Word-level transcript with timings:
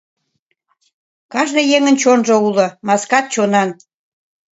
—Кажне 1.31 1.61
еҥын 1.75 1.95
чонжо 2.01 2.35
уло, 2.47 2.67
маскат 2.87 3.25
чонан. 3.33 3.69